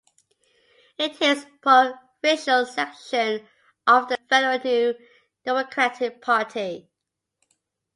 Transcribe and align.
It 0.97 1.21
is 1.21 1.43
a 1.43 1.47
provincial 2.01 2.65
section 2.65 3.47
of 3.85 4.09
the 4.09 4.17
federal 4.27 4.57
New 4.57 4.95
Democratic 5.45 6.19
Party. 6.23 6.89